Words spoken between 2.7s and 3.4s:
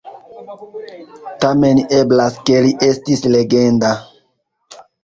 estis